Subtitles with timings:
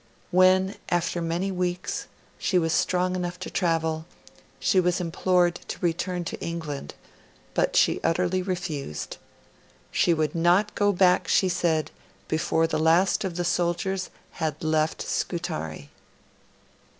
[0.31, 2.07] When, after many weeks,
[2.39, 4.07] she was strong enough to travel,
[4.59, 6.95] she was implored to return to England,
[7.53, 9.17] but she utterly refused.
[9.91, 11.91] She would not go back, she said,
[12.27, 15.91] before the last of the soldiers had left Scutari.